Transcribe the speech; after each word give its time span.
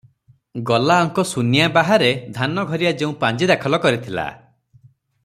ଗଲାଅଙ୍କ 0.69 1.25
ସୁନିଆଁ 1.31 1.67
ବାହାରେ 1.77 2.09
ଧାନଘରିଆ 2.39 2.97
ଯେଉଁ 3.03 3.15
ପାଞ୍ଜି 3.25 3.51
ଦାଖଲ 3.55 3.83
କରିଥିଲା 3.87 4.29